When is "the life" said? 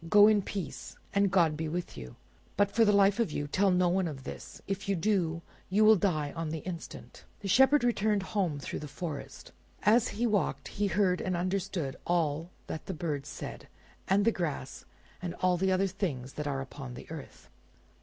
2.83-3.19